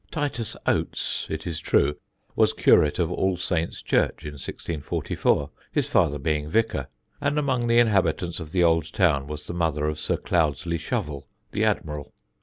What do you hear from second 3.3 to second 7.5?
Saints church in 1674, his father being vicar; and